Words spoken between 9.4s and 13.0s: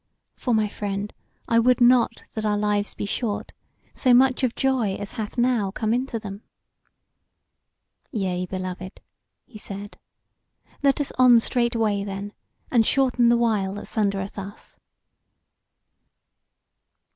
he said, "let us on straightway then, and